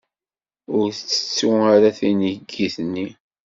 [0.77, 3.07] Ur ttettu ara tinigit-nni.